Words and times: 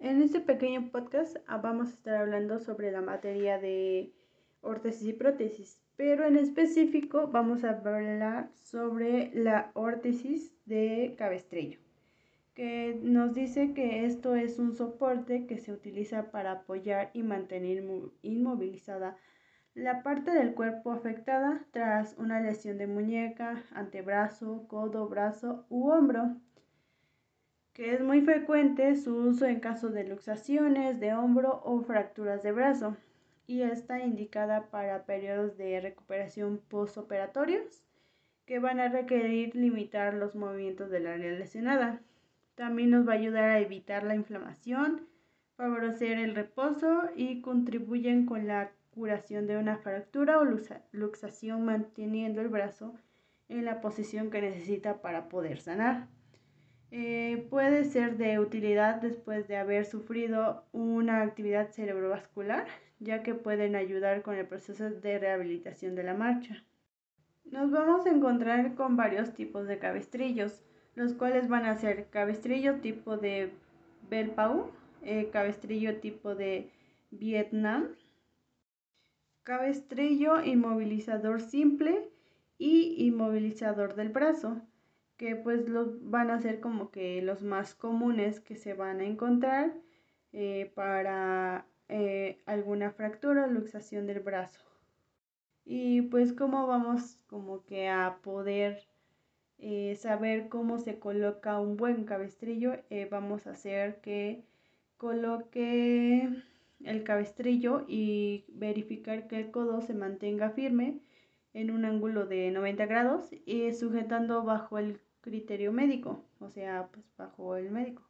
En 0.00 0.22
este 0.22 0.40
pequeño 0.40 0.90
podcast 0.90 1.36
ah, 1.46 1.58
vamos 1.58 1.88
a 1.88 1.92
estar 1.92 2.16
hablando 2.16 2.58
sobre 2.58 2.90
la 2.90 3.02
materia 3.02 3.58
de 3.58 4.14
órtesis 4.62 5.08
y 5.08 5.12
prótesis, 5.12 5.78
pero 5.96 6.24
en 6.24 6.38
específico 6.38 7.28
vamos 7.28 7.64
a 7.64 7.72
hablar 7.72 8.48
sobre 8.54 9.30
la 9.34 9.70
órtesis 9.74 10.54
de 10.64 11.14
cabestrillo, 11.18 11.80
que 12.54 12.98
nos 13.02 13.34
dice 13.34 13.74
que 13.74 14.06
esto 14.06 14.36
es 14.36 14.58
un 14.58 14.72
soporte 14.72 15.46
que 15.46 15.58
se 15.58 15.70
utiliza 15.70 16.30
para 16.30 16.52
apoyar 16.52 17.10
y 17.12 17.22
mantener 17.22 17.84
inmovilizada 18.22 19.18
la 19.74 20.02
parte 20.02 20.30
del 20.30 20.54
cuerpo 20.54 20.92
afectada 20.92 21.66
tras 21.72 22.16
una 22.16 22.40
lesión 22.40 22.78
de 22.78 22.86
muñeca, 22.86 23.64
antebrazo, 23.74 24.66
codo, 24.66 25.08
brazo 25.08 25.66
u 25.68 25.90
hombro 25.90 26.36
que 27.80 27.94
es 27.94 28.02
muy 28.02 28.20
frecuente 28.20 28.94
su 28.94 29.16
uso 29.16 29.46
en 29.46 29.58
caso 29.58 29.88
de 29.88 30.06
luxaciones 30.06 31.00
de 31.00 31.14
hombro 31.14 31.62
o 31.64 31.80
fracturas 31.80 32.42
de 32.42 32.52
brazo 32.52 32.94
y 33.46 33.62
está 33.62 34.00
indicada 34.00 34.66
para 34.66 35.06
periodos 35.06 35.56
de 35.56 35.80
recuperación 35.80 36.60
postoperatorios 36.68 37.82
que 38.44 38.58
van 38.58 38.80
a 38.80 38.90
requerir 38.90 39.56
limitar 39.56 40.12
los 40.12 40.34
movimientos 40.36 40.90
del 40.90 41.06
área 41.06 41.32
lesionada. 41.32 42.02
También 42.54 42.90
nos 42.90 43.08
va 43.08 43.12
a 43.12 43.16
ayudar 43.16 43.48
a 43.48 43.60
evitar 43.60 44.02
la 44.02 44.14
inflamación, 44.14 45.08
favorecer 45.56 46.18
el 46.18 46.34
reposo 46.34 47.04
y 47.16 47.40
contribuyen 47.40 48.26
con 48.26 48.46
la 48.46 48.72
curación 48.90 49.46
de 49.46 49.56
una 49.56 49.78
fractura 49.78 50.38
o 50.38 50.44
luxación 50.92 51.64
manteniendo 51.64 52.42
el 52.42 52.48
brazo 52.48 52.94
en 53.48 53.64
la 53.64 53.80
posición 53.80 54.30
que 54.30 54.42
necesita 54.42 55.00
para 55.00 55.30
poder 55.30 55.60
sanar. 55.60 56.08
Eh, 56.92 57.46
puede 57.50 57.84
ser 57.84 58.16
de 58.16 58.40
utilidad 58.40 59.00
después 59.00 59.46
de 59.46 59.56
haber 59.56 59.84
sufrido 59.84 60.64
una 60.72 61.22
actividad 61.22 61.70
cerebrovascular, 61.70 62.66
ya 62.98 63.22
que 63.22 63.34
pueden 63.34 63.76
ayudar 63.76 64.22
con 64.22 64.34
el 64.34 64.46
proceso 64.46 64.90
de 64.90 65.18
rehabilitación 65.18 65.94
de 65.94 66.02
la 66.02 66.14
marcha. 66.14 66.64
Nos 67.44 67.70
vamos 67.70 68.06
a 68.06 68.10
encontrar 68.10 68.74
con 68.74 68.96
varios 68.96 69.34
tipos 69.34 69.68
de 69.68 69.78
cabestrillos, 69.78 70.62
los 70.96 71.14
cuales 71.14 71.48
van 71.48 71.64
a 71.64 71.76
ser 71.76 72.10
cabestrillo 72.10 72.80
tipo 72.80 73.16
de 73.16 73.52
Belpau, 74.08 74.72
eh, 75.02 75.30
cabestrillo 75.32 76.00
tipo 76.00 76.34
de 76.34 76.72
Vietnam, 77.12 77.94
cabestrillo 79.44 80.42
inmovilizador 80.42 81.40
simple 81.40 82.10
y 82.58 83.06
inmovilizador 83.06 83.94
del 83.94 84.08
brazo 84.10 84.60
que 85.20 85.36
pues 85.36 85.68
los 85.68 86.08
van 86.10 86.30
a 86.30 86.40
ser 86.40 86.60
como 86.60 86.90
que 86.90 87.20
los 87.20 87.42
más 87.42 87.74
comunes 87.74 88.40
que 88.40 88.56
se 88.56 88.72
van 88.72 89.00
a 89.00 89.04
encontrar 89.04 89.74
eh, 90.32 90.72
para 90.74 91.66
eh, 91.90 92.38
alguna 92.46 92.90
fractura 92.92 93.44
o 93.44 93.46
luxación 93.46 94.06
del 94.06 94.20
brazo. 94.20 94.62
Y 95.66 96.00
pues 96.00 96.32
cómo 96.32 96.66
vamos 96.66 97.18
como 97.26 97.66
que 97.66 97.90
a 97.90 98.16
poder 98.22 98.86
eh, 99.58 99.94
saber 99.96 100.48
cómo 100.48 100.78
se 100.78 100.98
coloca 100.98 101.60
un 101.60 101.76
buen 101.76 102.04
cabestrillo, 102.06 102.76
vamos 103.10 103.46
a 103.46 103.50
hacer 103.50 104.00
que 104.00 104.42
coloque 104.96 106.30
el 106.82 107.04
cabestrillo 107.04 107.84
y 107.86 108.46
verificar 108.48 109.28
que 109.28 109.36
el 109.36 109.50
codo 109.50 109.82
se 109.82 109.92
mantenga 109.92 110.48
firme 110.48 111.02
en 111.52 111.70
un 111.70 111.84
ángulo 111.84 112.24
de 112.24 112.50
90 112.50 112.86
grados 112.86 113.28
y 113.44 113.70
sujetando 113.74 114.44
bajo 114.44 114.78
el 114.78 114.98
criterio 115.20 115.72
médico, 115.72 116.24
o 116.40 116.50
sea, 116.50 116.88
pues 116.92 117.04
bajo 117.16 117.56
el 117.56 117.70
médico. 117.70 118.02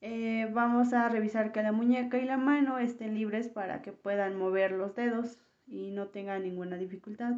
Eh, 0.00 0.48
vamos 0.52 0.92
a 0.92 1.08
revisar 1.08 1.52
que 1.52 1.62
la 1.62 1.72
muñeca 1.72 2.18
y 2.18 2.24
la 2.24 2.36
mano 2.36 2.78
estén 2.78 3.14
libres 3.14 3.48
para 3.48 3.82
que 3.82 3.92
puedan 3.92 4.36
mover 4.36 4.72
los 4.72 4.94
dedos 4.96 5.38
y 5.66 5.92
no 5.92 6.08
tengan 6.08 6.42
ninguna 6.42 6.76
dificultad. 6.76 7.36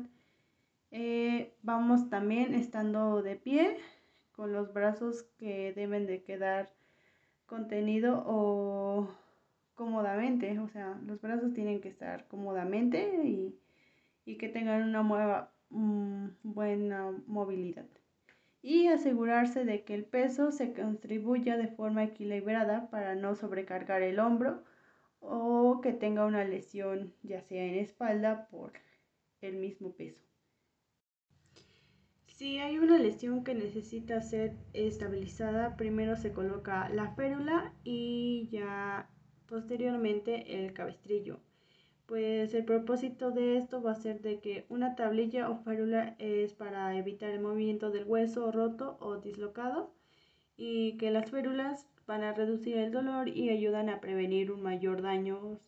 Eh, 0.90 1.54
vamos 1.62 2.08
también 2.08 2.54
estando 2.54 3.22
de 3.22 3.36
pie 3.36 3.78
con 4.32 4.52
los 4.52 4.72
brazos 4.72 5.24
que 5.38 5.72
deben 5.74 6.06
de 6.06 6.22
quedar 6.22 6.72
contenido 7.46 8.22
o 8.26 9.08
cómodamente, 9.74 10.58
o 10.58 10.68
sea, 10.68 10.98
los 11.04 11.20
brazos 11.20 11.52
tienen 11.52 11.80
que 11.80 11.88
estar 11.88 12.26
cómodamente 12.28 13.20
y, 13.24 13.60
que 14.38 14.48
tengan 14.48 14.82
una 14.84 15.02
mm, 15.70 16.28
buena 16.42 17.12
movilidad 17.26 17.86
y 18.64 18.88
asegurarse 18.88 19.66
de 19.66 19.84
que 19.84 19.92
el 19.92 20.06
peso 20.06 20.50
se 20.50 20.72
contribuya 20.72 21.58
de 21.58 21.68
forma 21.68 22.02
equilibrada 22.02 22.88
para 22.88 23.14
no 23.14 23.34
sobrecargar 23.34 24.00
el 24.00 24.18
hombro 24.18 24.64
o 25.20 25.82
que 25.82 25.92
tenga 25.92 26.24
una 26.24 26.44
lesión 26.44 27.12
ya 27.22 27.42
sea 27.42 27.62
en 27.62 27.74
espalda 27.74 28.48
por 28.50 28.72
el 29.42 29.56
mismo 29.56 29.92
peso. 29.92 30.24
Si 32.24 32.56
hay 32.56 32.78
una 32.78 32.98
lesión 32.98 33.44
que 33.44 33.54
necesita 33.54 34.22
ser 34.22 34.56
estabilizada, 34.72 35.76
primero 35.76 36.16
se 36.16 36.32
coloca 36.32 36.88
la 36.88 37.14
férula 37.14 37.74
y 37.84 38.48
ya 38.50 39.10
posteriormente 39.46 40.64
el 40.64 40.72
cabestrillo. 40.72 41.38
Pues 42.06 42.52
el 42.52 42.66
propósito 42.66 43.30
de 43.30 43.56
esto 43.56 43.80
va 43.82 43.92
a 43.92 43.94
ser 43.94 44.20
de 44.20 44.38
que 44.38 44.66
una 44.68 44.94
tablilla 44.94 45.48
o 45.48 45.56
férula 45.56 46.16
es 46.18 46.52
para 46.52 46.94
evitar 46.98 47.30
el 47.30 47.40
movimiento 47.40 47.90
del 47.90 48.04
hueso 48.04 48.52
roto 48.52 48.98
o 49.00 49.16
dislocado 49.16 49.90
y 50.56 50.98
que 50.98 51.10
las 51.10 51.30
férulas 51.30 51.88
van 52.06 52.22
a 52.22 52.34
reducir 52.34 52.76
el 52.76 52.92
dolor 52.92 53.28
y 53.28 53.48
ayudan 53.48 53.88
a 53.88 54.02
prevenir 54.02 54.52
un 54.52 54.62
mayor 54.62 55.00
daño 55.00 55.58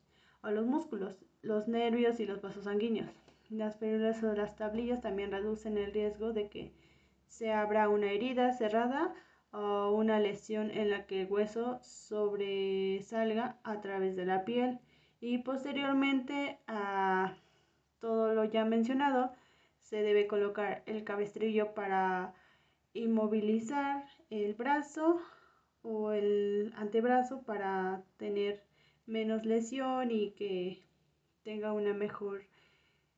a 0.43 0.51
los 0.51 0.67
músculos, 0.67 1.25
los 1.41 1.69
nervios 1.69 2.21
y 2.21 2.27
los 2.27 2.43
vasos 2.43 2.65
sanguíneos. 2.65 3.11
Las 3.49 3.77
férulas 3.77 4.23
o 4.23 4.35
las 4.35 4.57
tablillas 4.57 5.01
también 5.01 5.31
reducen 5.31 5.79
el 5.79 5.91
riesgo 5.91 6.35
de 6.35 6.51
que 6.51 6.73
se 7.29 7.51
abra 7.51 7.89
una 7.89 8.13
herida 8.13 8.53
cerrada 8.53 9.15
o 9.53 9.91
una 9.93 10.21
lesión 10.21 10.71
en 10.71 10.91
la 10.91 11.07
que 11.07 11.23
el 11.23 11.33
hueso 11.33 11.79
sobresalga 11.83 13.57
a 13.65 13.81
través 13.81 14.17
de 14.17 14.27
la 14.27 14.45
piel 14.45 14.81
y 15.21 15.38
posteriormente 15.38 16.59
a 16.66 17.34
todo 18.00 18.34
lo 18.34 18.44
ya 18.44 18.65
mencionado, 18.65 19.32
se 19.81 20.03
debe 20.03 20.27
colocar 20.27 20.82
el 20.87 21.04
cabestrillo 21.04 21.75
para 21.75 22.34
inmovilizar 22.93 24.04
el 24.31 24.54
brazo 24.54 25.21
o 25.82 26.12
el 26.12 26.72
antebrazo 26.77 27.43
para 27.43 28.03
tener 28.16 28.62
menos 29.06 29.44
lesión 29.44 30.10
y 30.10 30.32
que 30.32 30.82
tenga 31.44 31.72
una 31.72 31.94
mejor 31.94 32.43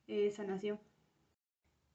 eh, 0.06 0.30
sanación. 0.30 0.78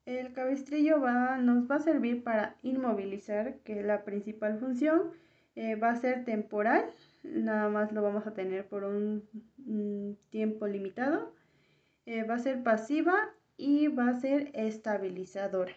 El 0.05 0.33
cabestrillo 0.33 0.99
va, 0.99 1.37
nos 1.37 1.69
va 1.69 1.75
a 1.75 1.79
servir 1.79 2.23
para 2.23 2.57
inmovilizar, 2.61 3.59
que 3.59 3.83
la 3.83 4.03
principal 4.03 4.59
función. 4.59 5.11
Eh, 5.55 5.75
va 5.75 5.91
a 5.91 5.95
ser 5.95 6.25
temporal, 6.25 6.89
nada 7.23 7.69
más 7.69 7.91
lo 7.91 8.01
vamos 8.01 8.27
a 8.27 8.33
tener 8.33 8.67
por 8.67 8.83
un, 8.83 9.27
tiempo 10.29 10.67
limitado. 10.67 11.33
Eh, 12.05 12.23
va 12.23 12.35
a 12.35 12.39
ser 12.39 12.63
pasiva 12.63 13.33
y 13.57 13.87
va 13.87 14.09
a 14.09 14.19
ser 14.19 14.51
estabilizadora. 14.53 15.73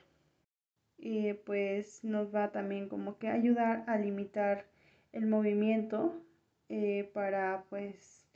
Y 0.99 1.35
pues 1.35 2.03
nos 2.05 2.35
va 2.35 2.53
también 2.53 2.89
como 2.89 3.19
que 3.19 3.29
ayudar 3.29 3.85
a 3.87 3.99
limitar 3.99 4.67
el 5.12 5.27
movimiento 5.27 6.21
eh, 6.69 7.11
para 7.15 7.65
pues 7.71 8.27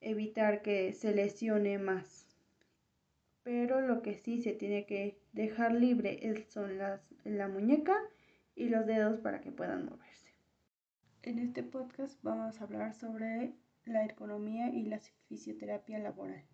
evitar 0.00 0.62
que 0.62 0.92
se 0.92 1.14
lesione 1.14 1.78
más. 1.78 2.26
Pero 3.42 3.80
lo 3.80 4.02
que 4.02 4.14
sí 4.14 4.42
se 4.42 4.52
tiene 4.52 4.84
que 4.84 5.18
dejar 5.32 5.72
libre 5.72 6.44
son 6.48 6.78
las, 6.78 7.00
la 7.24 7.48
muñeca 7.48 7.96
y 8.54 8.68
los 8.68 8.86
dedos 8.86 9.20
para 9.20 9.40
que 9.40 9.50
puedan 9.50 9.86
moverse. 9.86 10.27
En 11.22 11.40
este 11.40 11.64
podcast 11.64 12.22
vamos 12.22 12.60
a 12.60 12.64
hablar 12.64 12.94
sobre 12.94 13.52
la 13.84 14.04
ergonomía 14.04 14.70
y 14.70 14.84
la 14.84 15.00
fisioterapia 15.28 15.98
laboral. 15.98 16.44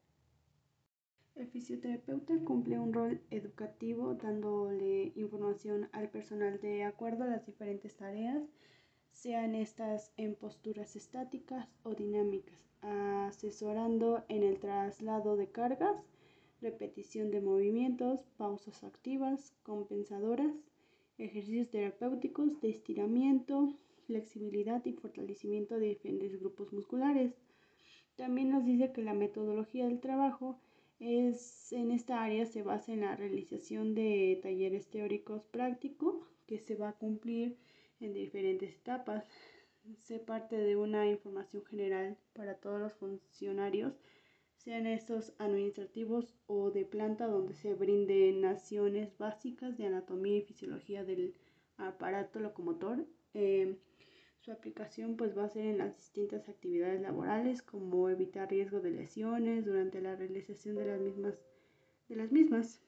El 1.34 1.46
fisioterapeuta 1.48 2.34
cumple 2.44 2.78
un 2.78 2.94
rol 2.94 3.20
educativo 3.30 4.14
dándole 4.14 5.12
información 5.16 5.90
al 5.92 6.08
personal 6.08 6.60
de 6.60 6.84
acuerdo 6.84 7.24
a 7.24 7.26
las 7.26 7.44
diferentes 7.44 7.94
tareas, 7.96 8.42
sean 9.12 9.54
estas 9.54 10.12
en 10.16 10.34
posturas 10.34 10.96
estáticas 10.96 11.68
o 11.82 11.94
dinámicas, 11.94 12.58
asesorando 12.80 14.24
en 14.28 14.42
el 14.42 14.58
traslado 14.60 15.36
de 15.36 15.50
cargas, 15.50 15.96
repetición 16.62 17.30
de 17.30 17.42
movimientos, 17.42 18.24
pausas 18.38 18.82
activas, 18.82 19.54
compensadoras, 19.62 20.54
ejercicios 21.18 21.68
terapéuticos 21.68 22.60
de 22.62 22.70
estiramiento, 22.70 23.74
flexibilidad 24.06 24.84
y 24.84 24.92
fortalecimiento 24.92 25.78
de 25.78 25.88
diferentes 25.88 26.38
grupos 26.40 26.72
musculares. 26.72 27.34
También 28.16 28.50
nos 28.50 28.64
dice 28.64 28.92
que 28.92 29.02
la 29.02 29.14
metodología 29.14 29.86
del 29.86 30.00
trabajo 30.00 30.60
es 31.00 31.72
en 31.72 31.90
esta 31.90 32.22
área 32.22 32.46
se 32.46 32.62
basa 32.62 32.92
en 32.92 33.00
la 33.00 33.16
realización 33.16 33.94
de 33.94 34.38
talleres 34.42 34.88
teóricos 34.88 35.42
prácticos 35.44 36.14
que 36.46 36.58
se 36.58 36.76
va 36.76 36.90
a 36.90 36.98
cumplir 36.98 37.58
en 38.00 38.12
diferentes 38.12 38.74
etapas, 38.76 39.24
se 39.98 40.18
parte 40.18 40.56
de 40.56 40.76
una 40.76 41.08
información 41.08 41.64
general 41.64 42.16
para 42.32 42.54
todos 42.54 42.80
los 42.80 42.92
funcionarios, 42.94 43.94
sean 44.56 44.86
estos 44.86 45.34
administrativos 45.38 46.34
o 46.46 46.70
de 46.70 46.84
planta, 46.84 47.26
donde 47.26 47.54
se 47.54 47.74
brinden 47.74 48.40
naciones 48.40 49.16
básicas 49.18 49.76
de 49.76 49.86
anatomía 49.86 50.38
y 50.38 50.42
fisiología 50.42 51.04
del 51.04 51.34
aparato 51.76 52.40
locomotor. 52.40 53.06
Eh, 53.34 53.76
su 54.40 54.52
aplicación 54.52 55.16
pues 55.16 55.36
va 55.36 55.44
a 55.44 55.48
ser 55.48 55.64
en 55.64 55.78
las 55.78 55.96
distintas 55.96 56.48
actividades 56.48 57.00
laborales 57.00 57.62
como 57.62 58.10
evitar 58.10 58.50
riesgo 58.50 58.80
de 58.80 58.90
lesiones 58.90 59.64
durante 59.64 60.02
la 60.02 60.16
realización 60.16 60.76
de 60.76 60.84
las 60.84 61.00
mismas. 61.00 61.34
De 62.08 62.16
las 62.16 62.30
mismas. 62.30 62.82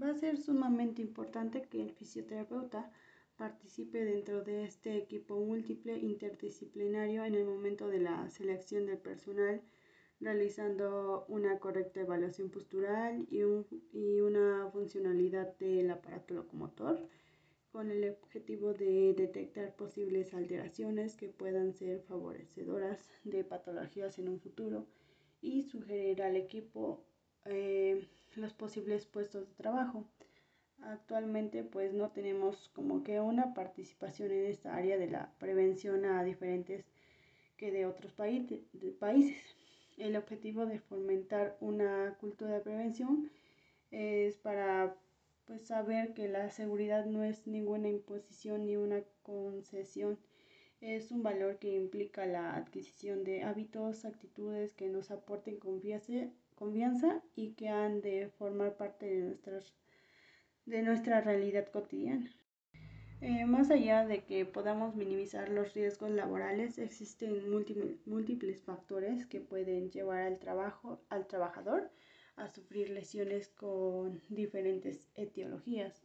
Va 0.00 0.10
a 0.10 0.14
ser 0.14 0.36
sumamente 0.36 1.00
importante 1.00 1.62
que 1.62 1.80
el 1.80 1.92
fisioterapeuta 1.92 2.92
participe 3.36 4.04
dentro 4.04 4.42
de 4.44 4.64
este 4.64 4.96
equipo 4.96 5.40
múltiple 5.40 5.96
interdisciplinario 5.96 7.24
en 7.24 7.34
el 7.34 7.46
momento 7.46 7.88
de 7.88 8.00
la 8.00 8.28
selección 8.28 8.84
del 8.86 8.98
personal, 8.98 9.62
realizando 10.20 11.24
una 11.28 11.58
correcta 11.60 12.00
evaluación 12.00 12.50
postural 12.50 13.26
y, 13.30 13.40
y 13.92 14.20
una 14.20 14.68
funcionalidad 14.70 15.56
del 15.56 15.90
aparato 15.90 16.34
locomotor 16.34 17.08
con 17.78 17.92
el 17.92 18.10
objetivo 18.10 18.74
de 18.74 19.14
detectar 19.14 19.72
posibles 19.76 20.34
alteraciones 20.34 21.14
que 21.14 21.28
puedan 21.28 21.74
ser 21.74 22.00
favorecedoras 22.08 23.08
de 23.22 23.44
patologías 23.44 24.18
en 24.18 24.28
un 24.28 24.40
futuro 24.40 24.84
y 25.40 25.62
sugerir 25.62 26.24
al 26.24 26.34
equipo 26.34 27.04
eh, 27.44 28.08
los 28.34 28.52
posibles 28.52 29.06
puestos 29.06 29.46
de 29.46 29.54
trabajo. 29.54 30.04
Actualmente 30.82 31.62
pues 31.62 31.92
no 31.92 32.10
tenemos 32.10 32.68
como 32.74 33.04
que 33.04 33.20
una 33.20 33.54
participación 33.54 34.32
en 34.32 34.46
esta 34.46 34.74
área 34.74 34.98
de 34.98 35.06
la 35.06 35.32
prevención 35.38 36.04
a 36.04 36.24
diferentes 36.24 36.84
que 37.56 37.70
de 37.70 37.86
otros 37.86 38.10
países. 38.12 38.60
El 39.98 40.16
objetivo 40.16 40.66
de 40.66 40.80
fomentar 40.80 41.56
una 41.60 42.16
cultura 42.18 42.54
de 42.54 42.60
prevención 42.60 43.30
es 43.92 44.34
para 44.34 44.96
pues 45.48 45.66
saber 45.66 46.12
que 46.12 46.28
la 46.28 46.50
seguridad 46.50 47.06
no 47.06 47.24
es 47.24 47.46
ninguna 47.46 47.88
imposición 47.88 48.66
ni 48.66 48.76
una 48.76 49.02
concesión, 49.22 50.18
es 50.82 51.10
un 51.10 51.22
valor 51.22 51.58
que 51.58 51.74
implica 51.74 52.26
la 52.26 52.54
adquisición 52.54 53.24
de 53.24 53.42
hábitos, 53.42 54.04
actitudes 54.04 54.74
que 54.74 54.88
nos 54.88 55.10
aporten 55.10 55.58
confianza, 55.58 57.22
y 57.34 57.52
que 57.52 57.70
han 57.70 58.02
de 58.02 58.28
formar 58.38 58.76
parte 58.76 59.06
de, 59.06 59.38
de 60.66 60.82
nuestra 60.82 61.22
realidad 61.22 61.66
cotidiana. 61.72 62.30
Eh, 63.20 63.46
más 63.46 63.70
allá 63.70 64.06
de 64.06 64.24
que 64.24 64.44
podamos 64.44 64.94
minimizar 64.94 65.48
los 65.48 65.74
riesgos 65.74 66.10
laborales, 66.10 66.78
existen 66.78 67.50
múltiples 68.06 68.62
factores 68.62 69.26
que 69.26 69.40
pueden 69.40 69.90
llevar 69.90 70.20
al 70.20 70.38
trabajo 70.38 71.00
al 71.08 71.26
trabajador 71.26 71.90
a 72.38 72.48
sufrir 72.48 72.90
lesiones 72.90 73.48
con 73.48 74.20
diferentes 74.28 75.08
etiologías. 75.14 76.02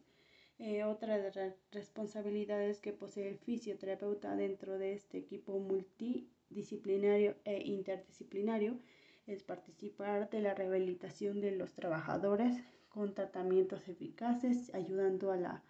Eh, 0.60 0.84
otra 0.84 1.18
de 1.18 1.32
las 1.32 1.56
responsabilidades 1.72 2.80
que 2.80 2.94
posee 2.94 3.30
el 3.30 3.38
fisioterapeuta 3.40 4.36
dentro 4.36 4.78
de 4.78 4.94
este 4.94 5.18
equipo 5.18 5.60
multidisciplinario 5.60 7.36
e 7.44 7.64
interdisciplinario 7.66 8.78
es 9.26 9.44
participar 9.44 10.30
de 10.30 10.42
la 10.42 10.54
rehabilitación 10.54 11.42
de 11.42 11.52
los 11.52 11.74
trabajadores 11.74 12.58
con 12.90 13.14
tratamientos 13.14 13.88
eficaces, 13.88 14.74
ayudando 14.74 15.32
a 15.32 15.38
la 15.38 15.64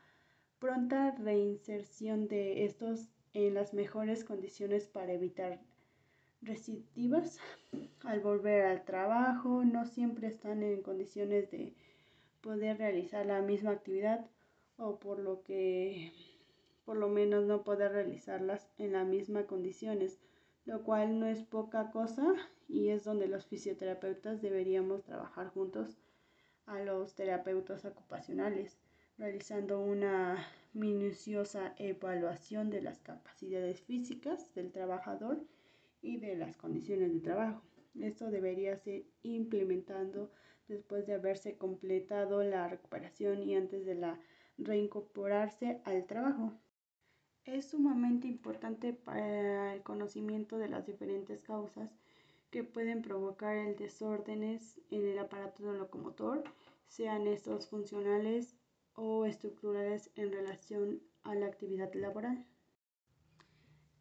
pronta 0.59 1.11
reinserción 1.11 2.27
de 2.27 2.65
estos 2.65 3.09
en 3.33 3.53
las 3.53 3.73
mejores 3.73 4.23
condiciones 4.23 4.87
para 4.87 5.13
evitar 5.13 5.59
recidivas 6.43 7.39
al 8.03 8.19
volver 8.19 8.65
al 8.65 8.83
trabajo, 8.83 9.63
no 9.63 9.85
siempre 9.85 10.27
están 10.27 10.63
en 10.63 10.81
condiciones 10.81 11.49
de 11.51 11.73
poder 12.41 12.77
realizar 12.77 13.25
la 13.25 13.41
misma 13.41 13.71
actividad 13.71 14.25
o 14.77 14.99
por 14.99 15.19
lo 15.19 15.43
que 15.43 16.11
por 16.85 16.97
lo 16.97 17.07
menos 17.07 17.45
no 17.45 17.63
poder 17.63 17.93
realizarlas 17.93 18.69
en 18.77 18.93
las 18.93 19.07
mismas 19.07 19.45
condiciones, 19.45 20.19
lo 20.65 20.83
cual 20.83 21.19
no 21.19 21.27
es 21.27 21.41
poca 21.43 21.91
cosa 21.91 22.33
y 22.67 22.89
es 22.89 23.05
donde 23.05 23.27
los 23.27 23.45
fisioterapeutas 23.45 24.41
deberíamos 24.41 25.03
trabajar 25.03 25.47
juntos 25.47 25.97
a 26.65 26.79
los 26.79 27.15
terapeutas 27.15 27.85
ocupacionales, 27.85 28.77
realizando 29.17 29.79
una 29.79 30.45
minuciosa 30.73 31.73
evaluación 31.77 32.69
de 32.69 32.81
las 32.81 32.99
capacidades 32.99 33.81
físicas 33.81 34.53
del 34.55 34.71
trabajador 34.71 35.39
y 36.03 36.17
de 36.17 36.35
las 36.35 36.57
condiciones 36.57 37.11
de 37.13 37.21
trabajo. 37.21 37.63
Esto 37.99 38.29
debería 38.29 38.77
ser 38.77 39.05
implementando 39.23 40.31
después 40.67 41.07
de 41.07 41.13
haberse 41.13 41.57
completado 41.57 42.43
la 42.43 42.67
recuperación 42.67 43.41
y 43.41 43.55
antes 43.55 43.85
de 43.85 43.95
la 43.95 44.19
reincorporarse 44.57 45.81
al 45.85 46.05
trabajo. 46.05 46.53
Es 47.45 47.69
sumamente 47.69 48.27
importante 48.27 48.93
para 48.93 49.73
el 49.73 49.81
conocimiento 49.81 50.57
de 50.57 50.69
las 50.69 50.85
diferentes 50.85 51.43
causas 51.43 51.91
que 52.51 52.63
pueden 52.63 53.01
provocar 53.01 53.57
el 53.57 53.75
desórdenes 53.75 54.79
en 54.91 55.07
el 55.07 55.17
aparato 55.17 55.73
locomotor, 55.73 56.43
sean 56.87 57.25
estos 57.27 57.67
funcionales 57.67 58.55
o 58.93 59.25
estructurales 59.25 60.11
en 60.15 60.31
relación 60.31 61.01
a 61.23 61.33
la 61.33 61.47
actividad 61.47 61.91
laboral. 61.95 62.45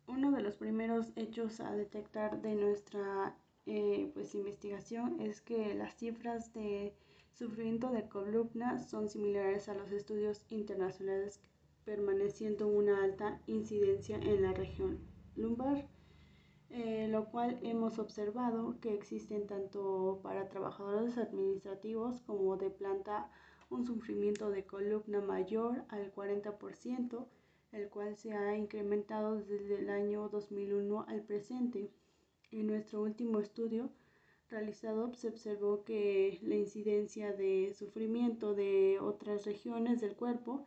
Uno 0.07 0.33
de 0.33 0.43
los 0.43 0.57
primeros 0.57 1.13
hechos 1.17 1.61
a 1.61 1.73
detectar 1.75 2.43
de 2.43 2.55
nuestra 2.55 3.37
eh, 3.67 4.11
pues, 4.15 4.35
investigación 4.35 5.21
es 5.21 5.41
que 5.41 5.75
las 5.75 5.95
cifras 5.97 6.53
de 6.53 6.95
sufrimiento 7.33 7.91
de 7.91 8.09
columna 8.09 8.79
son 8.79 9.09
similares 9.09 9.69
a 9.69 9.75
los 9.75 9.91
estudios 9.93 10.45
internacionales, 10.51 11.41
permaneciendo 11.85 12.69
una 12.69 13.03
alta 13.03 13.41
incidencia 13.47 14.17
en 14.17 14.43
la 14.43 14.53
región 14.53 14.99
lumbar, 15.37 15.89
eh, 16.71 17.07
lo 17.09 17.27
cual 17.27 17.59
hemos 17.63 17.99
observado 17.99 18.79
que 18.81 18.95
existen 18.95 19.47
tanto 19.47 20.21
para 20.23 20.49
trabajadores 20.49 21.19
administrativos 21.19 22.21
como 22.23 22.57
de 22.57 22.71
planta 22.71 23.31
un 23.71 23.87
sufrimiento 23.87 24.51
de 24.51 24.65
columna 24.65 25.21
mayor 25.21 25.85
al 25.89 26.13
40%, 26.15 27.27
el 27.73 27.89
cual 27.89 28.17
se 28.17 28.35
ha 28.35 28.57
incrementado 28.57 29.37
desde 29.37 29.79
el 29.79 29.89
año 29.89 30.29
2001 30.29 31.07
al 31.09 31.23
presente. 31.23 31.91
En 32.51 32.67
nuestro 32.67 33.01
último 33.03 33.41
estudio 33.41 33.91
realizado 34.51 35.15
se 35.15 35.29
observó 35.29 35.83
que 35.83 36.39
la 36.43 36.55
incidencia 36.55 37.33
de 37.33 37.73
sufrimiento 37.75 38.55
de 38.55 38.99
otras 39.01 39.47
regiones 39.47 40.03
del 40.03 40.15
cuerpo 40.15 40.67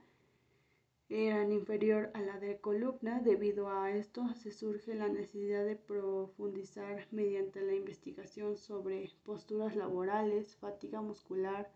eran 1.08 1.52
inferior 1.52 2.10
a 2.16 2.22
la 2.22 2.40
de 2.40 2.60
columna. 2.60 3.20
Debido 3.20 3.70
a 3.70 3.92
esto 3.92 4.34
se 4.34 4.52
surge 4.52 4.96
la 4.96 5.08
necesidad 5.08 5.64
de 5.64 5.76
profundizar 5.76 7.08
mediante 7.12 7.62
la 7.62 7.76
investigación 7.76 8.58
sobre 8.58 9.12
posturas 9.24 9.76
laborales, 9.76 10.56
fatiga 10.56 11.02
muscular, 11.02 11.72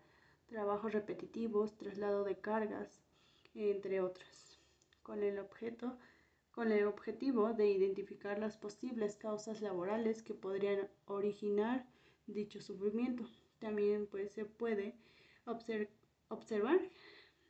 trabajos 0.46 0.92
repetitivos, 0.92 1.76
traslado 1.76 2.24
de 2.24 2.40
cargas, 2.40 3.00
entre 3.54 4.00
otras 4.00 4.49
con 5.02 5.22
el, 5.22 5.38
objeto, 5.38 5.98
con 6.50 6.72
el 6.72 6.86
objetivo 6.86 7.52
de 7.52 7.70
identificar 7.70 8.38
las 8.38 8.56
posibles 8.56 9.16
causas 9.16 9.60
laborales 9.60 10.22
que 10.22 10.34
podrían 10.34 10.88
originar 11.06 11.86
dicho 12.26 12.60
sufrimiento. 12.60 13.24
También 13.58 14.06
pues, 14.06 14.32
se 14.32 14.44
puede 14.44 14.94
observar 16.28 16.80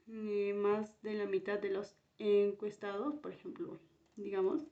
eh, 0.09 0.54
más 0.54 1.00
de 1.02 1.14
la 1.14 1.26
mitad 1.26 1.59
de 1.59 1.71
los 1.71 1.97
encuestados, 2.19 3.16
por 3.16 3.33
ejemplo, 3.33 3.78
digamos, 4.16 4.66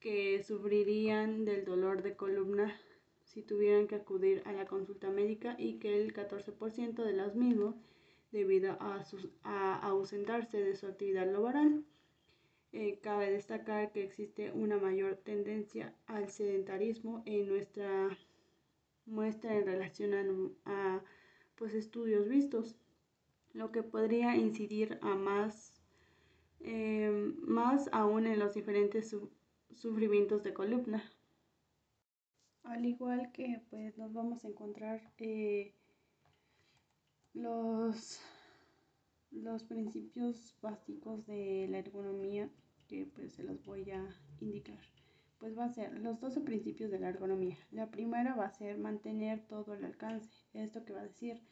que 0.00 0.42
sufrirían 0.42 1.44
del 1.44 1.64
dolor 1.64 2.02
de 2.02 2.16
columna 2.16 2.78
si 3.24 3.42
tuvieran 3.42 3.88
que 3.88 3.96
acudir 3.96 4.42
a 4.44 4.52
la 4.52 4.66
consulta 4.66 5.10
médica 5.10 5.56
y 5.58 5.78
que 5.78 6.00
el 6.00 6.12
14% 6.12 7.02
de 7.02 7.12
los 7.14 7.34
mismos 7.34 7.74
debido 8.30 8.76
a, 8.80 9.04
a 9.44 9.78
ausentarse 9.88 10.62
de 10.62 10.76
su 10.76 10.86
actividad 10.86 11.30
laboral. 11.30 11.84
Eh, 12.76 12.98
cabe 13.00 13.30
destacar 13.30 13.92
que 13.92 14.02
existe 14.02 14.50
una 14.50 14.78
mayor 14.78 15.14
tendencia 15.14 15.94
al 16.06 16.28
sedentarismo 16.28 17.22
en 17.24 17.46
nuestra 17.46 18.18
muestra 19.06 19.56
en 19.56 19.64
relación 19.64 20.56
a, 20.64 21.00
pues, 21.54 21.72
estudios 21.72 22.28
vistos, 22.28 22.74
lo 23.52 23.70
que 23.70 23.84
podría 23.84 24.34
incidir 24.34 24.98
a 25.02 25.14
más, 25.14 25.80
eh, 26.58 27.12
más 27.42 27.88
aún 27.92 28.26
en 28.26 28.40
los 28.40 28.54
diferentes 28.54 29.16
sufrimientos 29.76 30.42
de 30.42 30.52
columna. 30.52 31.04
Al 32.64 32.84
igual 32.84 33.30
que 33.30 33.62
pues 33.70 33.96
nos 33.98 34.12
vamos 34.12 34.44
a 34.44 34.48
encontrar 34.48 35.12
eh, 35.18 35.72
los, 37.34 38.20
los 39.30 39.62
principios 39.62 40.56
básicos 40.60 41.24
de 41.26 41.68
la 41.70 41.78
ergonomía 41.78 42.50
que 42.88 43.06
pues 43.14 43.32
se 43.32 43.42
los 43.44 43.64
voy 43.64 43.90
a 43.90 44.16
indicar. 44.40 44.78
pues 45.38 45.58
va 45.58 45.64
a 45.66 45.72
ser 45.72 45.98
los 45.98 46.20
12 46.20 46.40
principios 46.40 46.90
de 46.90 46.98
la 46.98 47.10
ergonomía. 47.10 47.58
La 47.70 47.90
primera 47.90 48.34
va 48.34 48.46
a 48.46 48.50
ser 48.50 48.78
mantener 48.78 49.46
todo 49.46 49.74
el 49.74 49.84
alcance. 49.84 50.30
Esto 50.54 50.84
que 50.84 50.94
va 50.94 51.00
a 51.00 51.08
decir 51.08 51.42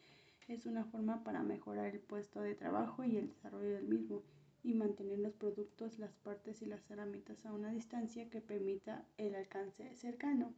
es 0.47 0.65
una 0.65 0.83
forma 0.85 1.23
para 1.23 1.43
mejorar 1.43 1.87
el 1.87 1.99
puesto 1.99 2.41
de 2.41 2.55
trabajo 2.55 3.03
y 3.03 3.17
el 3.17 3.27
desarrollo 3.27 3.69
del 3.69 3.87
mismo 3.87 4.23
y 4.63 4.73
mantener 4.73 5.19
los 5.19 5.33
productos, 5.33 5.99
las 5.99 6.15
partes 6.17 6.61
y 6.61 6.65
las 6.65 6.89
herramientas 6.89 7.45
a 7.45 7.53
una 7.53 7.71
distancia 7.71 8.29
que 8.29 8.41
permita 8.41 9.05
el 9.17 9.35
alcance 9.35 9.95
cercano. 9.95 10.53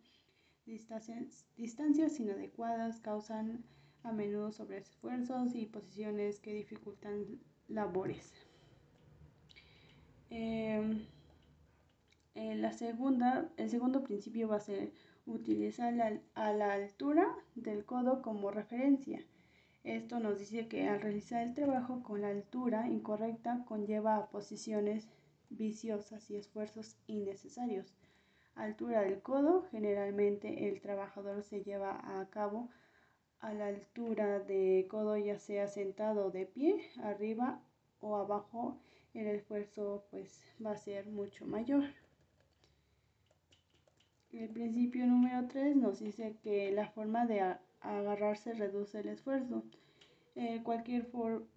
Distancias, 0.65 1.45
distancias 1.57 2.19
inadecuadas 2.19 2.99
causan 2.99 3.65
a 4.03 4.11
menudo 4.11 4.51
sobreesfuerzos 4.51 5.55
y 5.55 5.65
posiciones 5.65 6.39
que 6.39 6.53
dificultan 6.53 7.39
labores. 7.67 8.44
Em, 10.37 11.05
la 12.35 12.73
segunda, 12.73 13.49
el 13.55 13.69
segundo 13.69 14.03
principio 14.03 14.49
va 14.49 14.57
a 14.57 14.59
ser 14.59 14.91
utilizar 15.25 15.93
a 16.33 16.51
la 16.51 16.73
altura 16.73 17.25
del 17.55 17.85
codo 17.85 18.21
como 18.21 18.51
referencia. 18.51 19.23
Esto 19.85 20.19
nos 20.19 20.37
dice 20.39 20.67
que 20.67 20.89
al 20.89 20.99
realizar 20.99 21.41
el 21.41 21.53
trabajo 21.53 22.03
con 22.03 22.21
la 22.21 22.27
altura 22.27 22.89
incorrecta 22.89 23.63
conlleva 23.65 24.17
a 24.17 24.27
posiciones 24.29 25.07
viciosas 25.49 26.29
y 26.29 26.35
esfuerzos 26.35 26.97
innecesarios. 27.07 27.95
Altura 28.55 29.03
del 29.03 29.21
codo, 29.21 29.63
generalmente 29.71 30.67
el 30.67 30.81
trabajador 30.81 31.43
se 31.43 31.63
lleva 31.63 32.19
a 32.19 32.29
cabo 32.29 32.69
a 33.39 33.53
la 33.53 33.67
altura 33.67 34.39
de 34.39 34.85
codo 34.89 35.17
ya 35.17 35.39
sea 35.39 35.67
sentado 35.67 36.29
de 36.29 36.45
pie, 36.45 36.89
arriba 37.01 37.61
o 38.01 38.17
abajo, 38.17 38.81
el 39.15 39.27
esfuerzo 39.27 40.05
pues 40.11 40.41
va 40.63 40.71
a 40.71 40.77
ser 40.77 41.07
mucho 41.07 41.45
mayor. 41.45 41.85
El 44.31 44.49
principio 44.49 45.05
número 45.07 45.47
3 45.47 45.77
nos 45.77 45.99
dice 45.99 46.35
que 46.43 46.71
la 46.71 46.87
forma 46.89 47.25
de 47.25 47.55
agarrarse 47.79 48.53
reduce 48.53 48.99
el 48.99 49.07
esfuerzo. 49.07 49.63
Eh, 50.35 50.59
cualquier, 50.63 51.09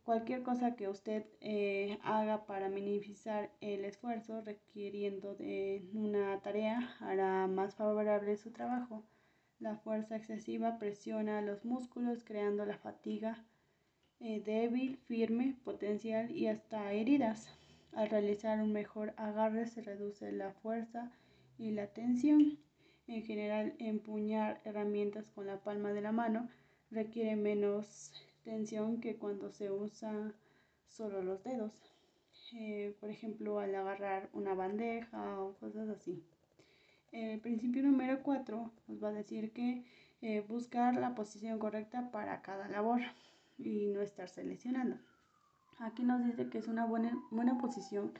cualquier 0.04 0.44
cosa 0.44 0.76
que 0.76 0.88
usted 0.88 1.24
eh, 1.40 1.98
haga 2.04 2.46
para 2.46 2.68
minimizar 2.68 3.50
el 3.60 3.84
esfuerzo 3.84 4.40
requiriendo 4.42 5.34
de 5.34 5.84
una 5.92 6.40
tarea 6.42 6.94
hará 7.00 7.48
más 7.48 7.74
favorable 7.74 8.36
su 8.36 8.52
trabajo. 8.52 9.02
La 9.58 9.76
fuerza 9.78 10.14
excesiva 10.14 10.78
presiona 10.78 11.42
los 11.42 11.64
músculos 11.64 12.22
creando 12.22 12.64
la 12.64 12.78
fatiga 12.78 13.44
eh, 14.20 14.42
débil, 14.44 14.96
firme, 15.06 15.56
potencial 15.64 16.30
y 16.30 16.48
hasta 16.48 16.92
heridas. 16.92 17.48
Al 17.92 18.10
realizar 18.10 18.60
un 18.60 18.72
mejor 18.72 19.14
agarre 19.16 19.66
se 19.66 19.80
reduce 19.82 20.32
la 20.32 20.52
fuerza 20.52 21.12
y 21.58 21.70
la 21.70 21.86
tensión. 21.88 22.58
En 23.06 23.22
general, 23.22 23.74
empuñar 23.78 24.60
herramientas 24.64 25.30
con 25.30 25.46
la 25.46 25.58
palma 25.58 25.92
de 25.92 26.02
la 26.02 26.12
mano 26.12 26.48
requiere 26.90 27.36
menos 27.36 28.12
tensión 28.44 29.00
que 29.00 29.16
cuando 29.16 29.50
se 29.50 29.70
usa 29.70 30.32
solo 30.88 31.22
los 31.22 31.42
dedos. 31.44 31.72
Eh, 32.54 32.96
por 33.00 33.10
ejemplo, 33.10 33.58
al 33.58 33.74
agarrar 33.74 34.30
una 34.32 34.54
bandeja 34.54 35.40
o 35.40 35.54
cosas 35.54 35.88
así. 35.88 36.22
El 37.12 37.40
principio 37.40 37.82
número 37.82 38.22
4 38.22 38.70
nos 38.88 39.02
va 39.02 39.08
a 39.08 39.12
decir 39.12 39.52
que 39.52 39.84
eh, 40.20 40.40
buscar 40.40 40.94
la 40.96 41.14
posición 41.14 41.58
correcta 41.58 42.10
para 42.10 42.42
cada 42.42 42.68
labor 42.68 43.00
y 43.58 43.88
no 43.88 44.00
estar 44.00 44.28
seleccionando. 44.28 44.96
Aquí 45.78 46.02
nos 46.02 46.24
dice 46.24 46.48
que 46.48 46.58
es 46.58 46.68
una 46.68 46.86
buena, 46.86 47.20
buena 47.30 47.58
posición, 47.58 48.12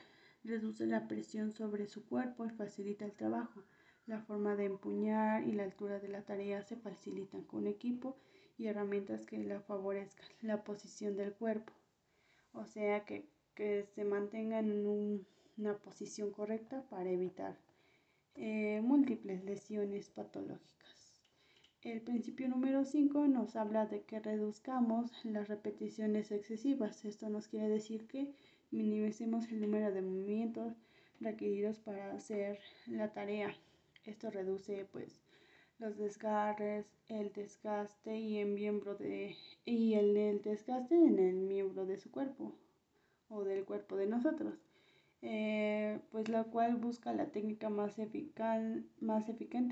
reduce 0.43 0.85
la 0.85 1.07
presión 1.07 1.51
sobre 1.51 1.87
su 1.87 2.05
cuerpo 2.05 2.45
y 2.45 2.49
facilita 2.49 3.05
el 3.05 3.13
trabajo. 3.13 3.63
La 4.05 4.21
forma 4.21 4.55
de 4.55 4.65
empuñar 4.65 5.43
y 5.43 5.51
la 5.51 5.63
altura 5.63 5.99
de 5.99 6.07
la 6.07 6.23
tarea 6.23 6.63
se 6.63 6.77
facilitan 6.77 7.43
con 7.43 7.67
equipo 7.67 8.17
y 8.57 8.67
herramientas 8.67 9.25
que 9.25 9.37
la 9.43 9.61
favorezcan. 9.61 10.27
La 10.41 10.63
posición 10.63 11.15
del 11.15 11.33
cuerpo, 11.33 11.73
o 12.53 12.65
sea 12.65 13.05
que, 13.05 13.29
se 13.93 14.05
mantenga 14.05 14.59
en 14.59 14.87
una 15.57 15.77
posición 15.79 16.31
correcta 16.31 16.81
para 16.89 17.09
evitar 17.09 17.57
eh, 18.35 18.79
múltiples 18.81 19.43
lesiones 19.43 20.09
patológicas. 20.09 20.78
El 21.81 22.01
principio 22.01 22.49
número 22.49 22.83
5 22.83 23.27
nos 23.27 23.55
habla 23.55 23.85
de 23.85 24.01
que 24.01 24.19
reduzcamos 24.19 25.13
las 25.23 25.47
repeticiones 25.47 26.29
excesivas. 26.29 27.05
Esto 27.05 27.29
nos 27.29 27.47
quiere 27.47 27.69
decir 27.69 28.05
que 28.05 28.33
minimicemos 28.69 29.47
el 29.47 29.61
número 29.61 29.89
de 29.93 30.01
movimientos 30.01 30.73
requeridos 31.21 31.79
para 31.79 32.11
hacer 32.11 32.59
la 32.87 33.13
tarea. 33.13 33.55
Esto 34.03 34.29
reduce 34.29 34.89
pues 34.91 35.21
los 35.77 35.97
desgarres, 35.97 36.85
el 37.07 37.31
desgaste 37.31 38.19
y 38.19 38.39
el 38.39 38.49
miembro 38.49 38.95
de 38.95 39.37
y 39.63 39.93
el, 39.93 40.41
desgaste 40.41 40.95
en 40.95 41.17
el 41.17 41.35
miembro 41.35 41.85
de 41.85 41.95
su 41.95 42.11
cuerpo 42.11 42.57
o 43.29 43.45
del 43.45 43.63
cuerpo 43.63 43.95
de 43.95 44.07
nosotros. 44.07 44.55
Eh, 45.21 45.99
pues 46.11 46.27
la 46.27 46.43
cual 46.43 46.75
busca 46.75 47.13
la 47.13 47.27
técnica 47.27 47.69
más 47.69 47.99
eficaz, 47.99 48.61
más 48.99 49.29
eficaz 49.29 49.63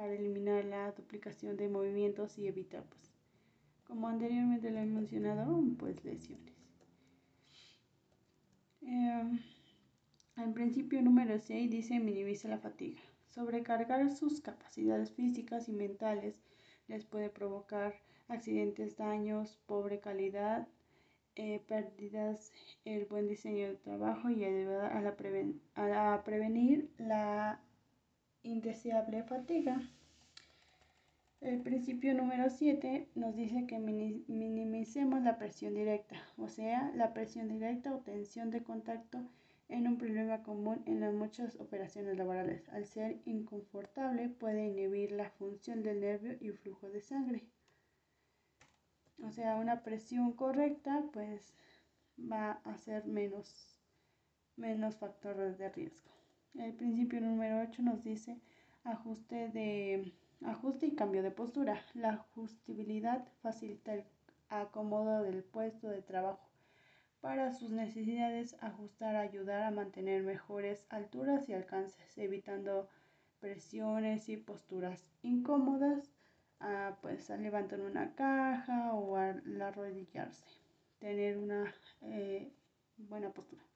para 0.00 0.14
eliminar 0.14 0.64
la 0.64 0.92
duplicación 0.92 1.58
de 1.58 1.68
movimientos 1.68 2.38
y 2.38 2.46
evitar, 2.48 2.82
pues, 2.84 3.12
como 3.86 4.08
anteriormente 4.08 4.70
lo 4.70 4.78
he 4.78 4.86
mencionado, 4.86 5.62
pues 5.78 6.02
lesiones. 6.02 6.54
Eh, 8.80 9.38
principio 10.54 11.02
número 11.02 11.38
6 11.38 11.70
dice 11.70 12.00
minimiza 12.00 12.48
la 12.48 12.56
fatiga. 12.56 12.98
Sobrecargar 13.28 14.08
sus 14.08 14.40
capacidades 14.40 15.12
físicas 15.12 15.68
y 15.68 15.72
mentales 15.72 16.40
les 16.88 17.04
puede 17.04 17.28
provocar 17.28 17.92
accidentes, 18.28 18.96
daños, 18.96 19.58
pobre 19.66 20.00
calidad, 20.00 20.66
eh, 21.36 21.62
pérdidas, 21.68 22.54
el 22.86 23.04
buen 23.04 23.28
diseño 23.28 23.66
del 23.66 23.76
trabajo 23.76 24.30
y 24.30 24.46
ayudar 24.46 24.96
a, 24.96 25.02
la 25.02 26.14
a 26.14 26.24
prevenir 26.24 26.90
la 26.96 27.60
indeseable 28.42 29.22
fatiga. 29.22 29.80
El 31.40 31.62
principio 31.62 32.12
número 32.14 32.50
7 32.50 33.08
nos 33.14 33.34
dice 33.34 33.66
que 33.66 33.78
minimicemos 33.78 35.22
la 35.22 35.38
presión 35.38 35.74
directa, 35.74 36.16
o 36.36 36.48
sea, 36.48 36.92
la 36.94 37.14
presión 37.14 37.48
directa 37.48 37.94
o 37.94 38.00
tensión 38.00 38.50
de 38.50 38.62
contacto 38.62 39.18
en 39.70 39.86
un 39.86 39.96
problema 39.96 40.42
común 40.42 40.82
en 40.84 41.00
las 41.00 41.14
muchas 41.14 41.58
operaciones 41.60 42.18
laborales. 42.18 42.68
Al 42.70 42.84
ser 42.84 43.20
inconfortable 43.24 44.28
puede 44.28 44.66
inhibir 44.66 45.12
la 45.12 45.30
función 45.30 45.82
del 45.82 46.00
nervio 46.00 46.36
y 46.40 46.50
flujo 46.50 46.90
de 46.90 47.00
sangre. 47.00 47.46
O 49.22 49.30
sea, 49.30 49.56
una 49.56 49.82
presión 49.82 50.32
correcta 50.32 51.04
pues 51.12 51.54
va 52.20 52.60
a 52.64 52.76
ser 52.76 53.06
menos, 53.06 53.80
menos 54.56 54.96
factores 54.96 55.56
de 55.56 55.70
riesgo. 55.70 56.19
El 56.54 56.74
principio 56.74 57.20
número 57.20 57.60
8 57.60 57.82
nos 57.82 58.02
dice 58.02 58.40
ajuste, 58.84 59.48
de, 59.48 60.12
ajuste 60.44 60.86
y 60.86 60.94
cambio 60.94 61.22
de 61.22 61.30
postura. 61.30 61.80
La 61.94 62.10
ajustibilidad 62.10 63.26
facilita 63.42 63.94
el 63.94 64.04
acomodo 64.48 65.22
del 65.22 65.44
puesto 65.44 65.88
de 65.88 66.02
trabajo 66.02 66.50
para 67.20 67.52
sus 67.52 67.70
necesidades, 67.70 68.56
ajustar, 68.60 69.16
ayudar 69.16 69.62
a 69.62 69.70
mantener 69.70 70.22
mejores 70.22 70.86
alturas 70.88 71.48
y 71.48 71.52
alcances, 71.52 72.16
evitando 72.18 72.88
presiones 73.40 74.28
y 74.28 74.36
posturas 74.36 75.06
incómodas, 75.22 76.10
a, 76.60 76.98
pues 77.00 77.30
a 77.30 77.36
levantar 77.36 77.80
una 77.80 78.14
caja 78.14 78.94
o 78.94 79.16
al 79.16 79.62
arrodillarse, 79.62 80.44
tener 80.98 81.38
una 81.38 81.72
eh, 82.02 82.52
buena 82.96 83.30
postura. 83.30 83.69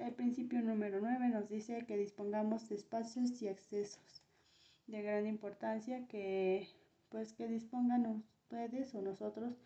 El 0.00 0.14
principio 0.14 0.62
número 0.62 0.98
9 1.02 1.28
nos 1.28 1.50
dice 1.50 1.84
que 1.84 1.98
dispongamos 1.98 2.66
de 2.70 2.74
espacios 2.76 3.42
y 3.42 3.48
accesos 3.48 4.22
de 4.86 5.02
gran 5.02 5.26
importancia 5.26 6.06
que 6.08 6.66
pues 7.10 7.34
que 7.34 7.46
dispongan 7.46 8.06
ustedes 8.06 8.94
o 8.94 9.02
nosotros 9.02 9.58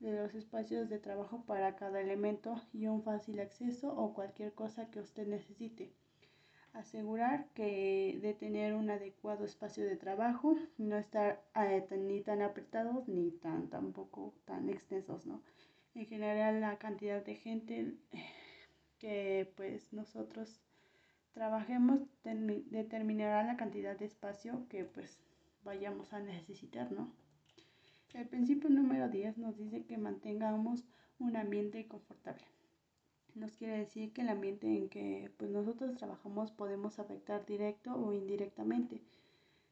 de 0.00 0.14
los 0.14 0.34
espacios 0.34 0.88
de 0.88 0.98
trabajo 0.98 1.44
para 1.44 1.76
cada 1.76 2.00
elemento 2.00 2.62
y 2.72 2.86
un 2.86 3.02
fácil 3.02 3.40
acceso 3.40 3.94
o 3.94 4.14
cualquier 4.14 4.54
cosa 4.54 4.90
que 4.90 5.00
usted 5.00 5.26
necesite. 5.26 5.92
Asegurar 6.72 7.48
que 7.52 8.18
de 8.22 8.32
tener 8.32 8.74
un 8.74 8.88
adecuado 8.88 9.44
espacio 9.44 9.84
de 9.84 9.96
trabajo, 9.96 10.56
no 10.78 10.96
estar 10.96 11.44
eh, 11.56 11.86
ni 11.98 12.22
tan 12.22 12.40
apretados 12.40 13.06
ni 13.06 13.32
tan 13.32 13.68
tampoco 13.68 14.32
tan 14.46 14.70
extensos, 14.70 15.26
¿no? 15.26 15.42
En 15.94 16.06
general 16.06 16.62
la 16.62 16.78
cantidad 16.78 17.22
de 17.22 17.34
gente 17.34 17.94
que 19.04 19.52
pues 19.54 19.92
nosotros 19.92 20.62
trabajemos 21.34 22.00
determinará 22.22 23.42
la 23.42 23.58
cantidad 23.58 23.98
de 23.98 24.06
espacio 24.06 24.66
que 24.70 24.86
pues 24.86 25.18
vayamos 25.62 26.14
a 26.14 26.20
necesitar, 26.20 26.90
¿no? 26.90 27.12
El 28.14 28.26
principio 28.26 28.70
número 28.70 29.10
10 29.10 29.36
nos 29.36 29.58
dice 29.58 29.84
que 29.84 29.98
mantengamos 29.98 30.84
un 31.18 31.36
ambiente 31.36 31.86
confortable. 31.86 32.46
nos 33.34 33.54
quiere 33.58 33.76
decir 33.76 34.14
que 34.14 34.22
el 34.22 34.30
ambiente 34.30 34.74
en 34.74 34.88
que 34.88 35.30
pues, 35.36 35.50
nosotros 35.50 35.94
trabajamos 35.96 36.50
podemos 36.52 36.98
afectar 36.98 37.44
directo 37.44 37.94
o 37.94 38.14
indirectamente 38.14 39.02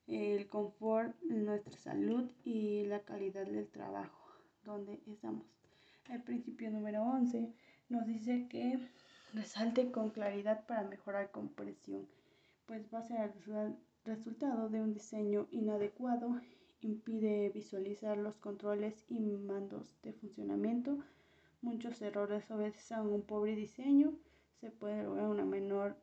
el 0.08 0.46
confort, 0.46 1.18
nuestra 1.22 1.78
salud 1.78 2.30
y 2.44 2.84
la 2.84 3.00
calidad 3.00 3.46
del 3.46 3.68
trabajo 3.68 4.28
donde 4.62 5.00
estamos. 5.06 5.46
El 6.10 6.22
principio 6.22 6.70
número 6.70 7.02
11 7.02 7.50
nos 7.88 8.06
dice 8.06 8.46
que 8.50 8.78
resalte 9.32 9.90
con 9.90 10.10
claridad 10.10 10.66
para 10.66 10.84
mejorar 10.84 11.30
compresión, 11.30 12.06
pues 12.66 12.86
va 12.92 12.98
a 12.98 13.02
ser 13.02 13.32
el 13.46 13.76
resultado 14.04 14.68
de 14.68 14.80
un 14.80 14.92
diseño 14.92 15.48
inadecuado, 15.50 16.40
impide 16.80 17.50
visualizar 17.50 18.16
los 18.18 18.36
controles 18.36 19.04
y 19.08 19.20
mandos 19.20 19.94
de 20.02 20.12
funcionamiento. 20.12 20.98
Muchos 21.60 22.02
errores 22.02 22.50
obedecen 22.50 22.98
a 22.98 23.02
un 23.02 23.22
pobre 23.22 23.54
diseño, 23.54 24.12
se 24.60 24.70
puede 24.70 25.02
lograr 25.02 25.28
una 25.28 25.44
menor 25.44 25.96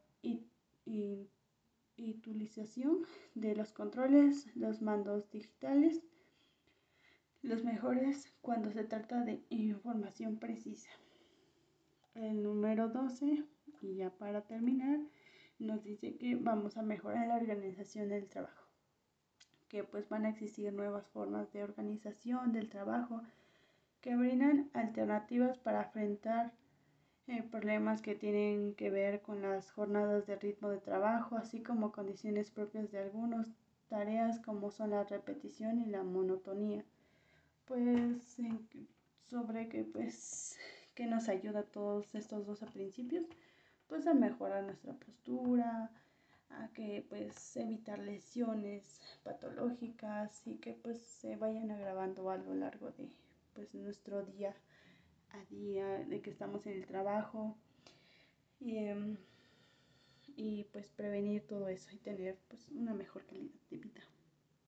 utilización 1.98 3.05
de 3.36 3.55
los 3.55 3.74
controles, 3.74 4.55
los 4.55 4.81
mandos 4.81 5.29
digitales, 5.31 6.01
los 7.41 7.63
mejores 7.63 8.33
cuando 8.41 8.71
se 8.71 8.83
trata 8.86 9.24
de 9.24 9.41
información 9.50 10.38
precisa. 10.38 10.89
El 12.19 12.43
número 12.43 12.89
12, 12.89 13.45
y 13.81 13.95
ya 13.95 14.09
para 14.09 14.41
terminar, 14.41 14.99
nos 15.57 15.81
dice 15.85 16.17
que 16.17 16.35
vamos 16.35 16.75
a 16.75 16.81
mejorar 16.81 17.25
la 17.29 17.38
organización 17.38 18.09
del 18.09 18.27
trabajo, 18.27 18.67
que 19.69 19.85
pues 19.85 20.09
van 20.09 20.25
a 20.25 20.29
existir 20.29 20.73
nuevas 20.73 21.07
formas 21.07 21.49
de 21.53 21.63
organización 21.63 22.51
del 22.51 22.69
trabajo 22.69 23.21
que 24.01 24.17
brindan 24.17 24.69
alternativas 24.73 25.57
para 25.59 25.83
enfrentar 25.83 26.51
eh, 27.27 27.41
problemas 27.41 28.01
que 28.01 28.15
tienen 28.15 28.75
que 28.75 28.89
ver 28.89 29.21
con 29.21 29.41
las 29.41 29.71
jornadas 29.71 30.27
de 30.27 30.35
ritmo 30.35 30.67
de 30.67 30.79
trabajo, 30.79 31.38
así 31.38 31.63
como 31.63 31.93
condiciones 31.93 32.51
propias 32.51 32.91
de 32.91 32.99
algunas 32.99 33.47
tareas 33.88 34.41
como 34.41 34.71
son 34.71 34.89
la 34.89 35.05
repetición 35.05 35.79
y 35.79 35.85
la 35.85 36.03
monotonía. 36.03 36.83
Pues 37.63 38.41
sobre 39.29 39.69
que 39.69 39.85
pues 39.85 40.57
que 41.00 41.06
nos 41.06 41.29
ayuda 41.29 41.62
a 41.62 41.63
todos 41.63 42.13
estos 42.13 42.46
12 42.46 42.65
principios, 42.65 43.25
pues 43.88 44.06
a 44.06 44.13
mejorar 44.13 44.65
nuestra 44.65 44.91
postura, 44.91 45.89
a 46.50 46.68
que 46.74 47.06
pues 47.08 47.56
evitar 47.56 48.00
lesiones 48.00 49.00
patológicas 49.24 50.46
y 50.46 50.58
que 50.58 50.74
pues 50.74 51.00
se 51.00 51.38
vayan 51.38 51.72
agravando 51.72 52.29
a 52.29 52.36
lo 52.36 52.53
largo 52.53 52.91
de 52.91 53.08
pues 53.53 53.74
nuestro 53.74 54.25
día 54.25 54.53
a 55.29 55.46
día 55.46 55.86
de 56.00 56.22
que 56.22 56.32
estamos 56.32 56.68
en 56.68 56.74
el 56.74 56.86
trabajo 56.86 57.56
y, 58.60 58.75
em, 58.79 59.15
y 60.36 60.65
pues 60.74 60.89
prevenir 60.89 61.48
todo 61.48 61.70
eso 61.70 61.89
y 61.94 62.00
tener 62.00 62.38
pues 62.50 62.68
una 62.72 62.94
mejor 62.94 63.25
calidad 63.25 63.56
de 63.70 63.77
vida. 63.77 64.01